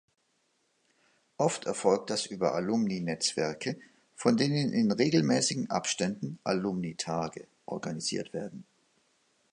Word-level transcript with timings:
Oft 1.37 1.67
erfolgt 1.67 2.09
das 2.09 2.25
über 2.25 2.55
Alumni-Netzwerke, 2.55 3.79
von 4.15 4.35
denen 4.35 4.73
in 4.73 4.91
regelmäßigen 4.91 5.69
Abständen 5.69 6.39
"Alumni-Tage" 6.43 7.45
organisiert 7.67 8.33
werden. 8.33 8.65